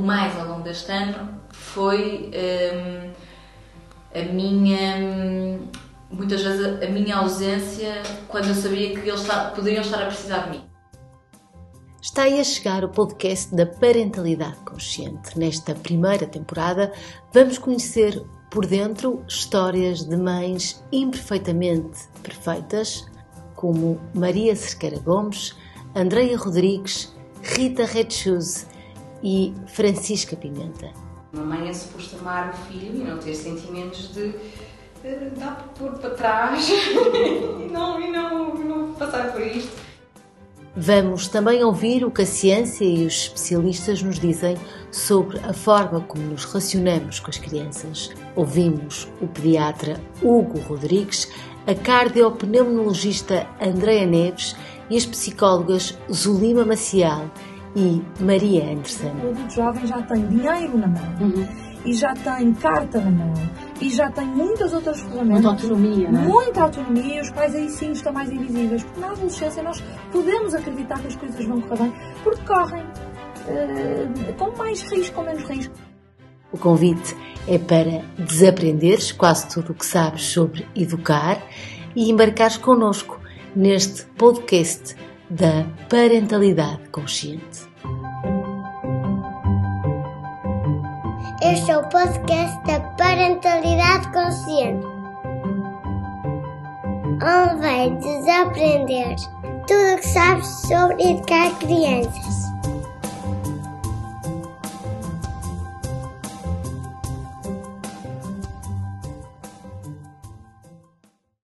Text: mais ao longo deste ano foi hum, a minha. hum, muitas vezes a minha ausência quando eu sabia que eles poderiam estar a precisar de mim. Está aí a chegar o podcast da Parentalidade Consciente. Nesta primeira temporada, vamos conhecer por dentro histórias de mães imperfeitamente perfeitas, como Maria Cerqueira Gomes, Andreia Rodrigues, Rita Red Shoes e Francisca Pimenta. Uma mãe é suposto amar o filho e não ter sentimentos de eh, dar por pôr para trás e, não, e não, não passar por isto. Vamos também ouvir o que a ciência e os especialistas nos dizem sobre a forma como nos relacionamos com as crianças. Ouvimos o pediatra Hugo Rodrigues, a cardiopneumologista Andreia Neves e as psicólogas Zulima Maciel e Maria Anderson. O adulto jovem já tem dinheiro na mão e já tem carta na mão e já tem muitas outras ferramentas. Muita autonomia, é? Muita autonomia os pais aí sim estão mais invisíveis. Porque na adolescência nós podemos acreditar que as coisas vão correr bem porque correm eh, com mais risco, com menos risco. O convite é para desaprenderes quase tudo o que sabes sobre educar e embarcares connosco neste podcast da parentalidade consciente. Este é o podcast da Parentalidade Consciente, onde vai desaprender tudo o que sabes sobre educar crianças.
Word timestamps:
mais 0.00 0.38
ao 0.38 0.46
longo 0.46 0.62
deste 0.62 0.90
ano 0.92 1.40
foi 1.50 2.30
hum, 2.34 3.12
a 4.14 4.32
minha. 4.32 4.96
hum, 4.98 5.68
muitas 6.10 6.42
vezes 6.42 6.82
a 6.82 6.90
minha 6.90 7.16
ausência 7.16 8.02
quando 8.28 8.48
eu 8.48 8.54
sabia 8.54 8.90
que 8.98 9.08
eles 9.08 9.26
poderiam 9.54 9.82
estar 9.82 10.02
a 10.02 10.06
precisar 10.06 10.38
de 10.40 10.50
mim. 10.50 10.64
Está 12.02 12.22
aí 12.22 12.40
a 12.40 12.44
chegar 12.44 12.82
o 12.82 12.88
podcast 12.88 13.54
da 13.54 13.66
Parentalidade 13.66 14.56
Consciente. 14.64 15.38
Nesta 15.38 15.74
primeira 15.74 16.26
temporada, 16.26 16.92
vamos 17.32 17.58
conhecer 17.58 18.20
por 18.50 18.66
dentro 18.66 19.22
histórias 19.28 20.02
de 20.04 20.16
mães 20.16 20.82
imperfeitamente 20.90 22.08
perfeitas, 22.22 23.06
como 23.54 24.00
Maria 24.14 24.56
Cerqueira 24.56 24.98
Gomes, 24.98 25.54
Andreia 25.94 26.36
Rodrigues, 26.36 27.14
Rita 27.42 27.84
Red 27.84 28.10
Shoes 28.10 28.66
e 29.22 29.52
Francisca 29.66 30.36
Pimenta. 30.36 30.90
Uma 31.32 31.44
mãe 31.44 31.68
é 31.68 31.72
suposto 31.72 32.16
amar 32.18 32.50
o 32.50 32.72
filho 32.72 33.02
e 33.02 33.04
não 33.04 33.18
ter 33.18 33.34
sentimentos 33.34 34.12
de 34.12 34.34
eh, 35.04 35.30
dar 35.36 35.56
por 35.56 35.90
pôr 35.90 35.98
para 35.98 36.10
trás 36.10 36.68
e, 36.68 37.70
não, 37.70 38.00
e 38.00 38.10
não, 38.10 38.54
não 38.54 38.94
passar 38.94 39.32
por 39.32 39.40
isto. 39.40 39.90
Vamos 40.76 41.26
também 41.26 41.64
ouvir 41.64 42.04
o 42.04 42.10
que 42.12 42.22
a 42.22 42.26
ciência 42.26 42.84
e 42.84 43.04
os 43.04 43.14
especialistas 43.14 44.02
nos 44.02 44.20
dizem 44.20 44.56
sobre 44.92 45.38
a 45.40 45.52
forma 45.52 46.00
como 46.00 46.22
nos 46.22 46.44
relacionamos 46.44 47.18
com 47.18 47.28
as 47.28 47.38
crianças. 47.38 48.10
Ouvimos 48.36 49.08
o 49.20 49.26
pediatra 49.26 50.00
Hugo 50.22 50.60
Rodrigues, 50.60 51.28
a 51.66 51.74
cardiopneumologista 51.74 53.48
Andreia 53.60 54.06
Neves 54.06 54.54
e 54.88 54.96
as 54.96 55.04
psicólogas 55.04 55.98
Zulima 56.12 56.64
Maciel 56.64 57.30
e 57.76 58.02
Maria 58.20 58.72
Anderson. 58.72 59.12
O 59.22 59.30
adulto 59.30 59.54
jovem 59.54 59.86
já 59.86 60.02
tem 60.02 60.26
dinheiro 60.26 60.78
na 60.78 60.88
mão 60.88 61.48
e 61.84 61.94
já 61.94 62.12
tem 62.14 62.52
carta 62.54 63.00
na 63.00 63.10
mão 63.10 63.34
e 63.80 63.88
já 63.88 64.10
tem 64.10 64.26
muitas 64.26 64.72
outras 64.72 65.00
ferramentas. 65.00 65.42
Muita 65.42 65.48
autonomia, 65.48 66.08
é? 66.08 66.10
Muita 66.10 66.62
autonomia 66.62 67.22
os 67.22 67.30
pais 67.30 67.54
aí 67.54 67.70
sim 67.70 67.92
estão 67.92 68.12
mais 68.12 68.30
invisíveis. 68.30 68.82
Porque 68.84 69.00
na 69.00 69.10
adolescência 69.10 69.62
nós 69.62 69.82
podemos 70.12 70.54
acreditar 70.54 71.00
que 71.00 71.06
as 71.06 71.16
coisas 71.16 71.44
vão 71.44 71.60
correr 71.60 71.82
bem 71.82 71.92
porque 72.22 72.42
correm 72.42 72.84
eh, 73.48 74.32
com 74.36 74.56
mais 74.56 74.82
risco, 74.82 75.14
com 75.14 75.22
menos 75.22 75.44
risco. 75.44 75.74
O 76.52 76.58
convite 76.58 77.16
é 77.46 77.58
para 77.58 78.02
desaprenderes 78.18 79.12
quase 79.12 79.48
tudo 79.48 79.72
o 79.72 79.74
que 79.74 79.86
sabes 79.86 80.24
sobre 80.24 80.66
educar 80.74 81.40
e 81.94 82.10
embarcares 82.10 82.56
connosco 82.56 83.20
neste 83.54 84.04
podcast 84.04 84.96
da 85.30 85.64
parentalidade 85.88 86.88
consciente. 86.90 87.70
Este 91.40 91.70
é 91.70 91.78
o 91.78 91.88
podcast 91.88 92.60
da 92.66 92.80
Parentalidade 92.98 94.12
Consciente, 94.12 94.84
onde 97.22 97.60
vai 97.60 97.90
desaprender 97.90 99.16
tudo 99.68 99.94
o 99.94 99.98
que 99.98 100.08
sabes 100.08 100.48
sobre 100.66 101.02
educar 101.02 101.56
crianças. 101.60 102.39